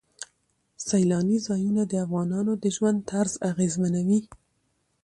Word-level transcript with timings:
سیلاني 0.87 1.37
ځایونه 1.47 1.81
د 1.87 1.93
افغانانو 2.05 2.53
د 2.63 2.65
ژوند 2.75 2.97
طرز 3.09 3.33
اغېزمنوي. 3.49 4.19